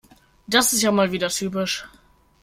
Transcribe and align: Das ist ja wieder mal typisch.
Das 0.47 0.73
ist 0.73 0.81
ja 0.81 0.87
wieder 0.87 0.95
mal 0.95 1.29
typisch. 1.29 1.87